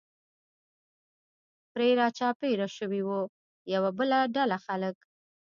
[1.73, 3.09] پرې را چاپېر شوي و،
[3.73, 4.97] یوه بله ډله خلک.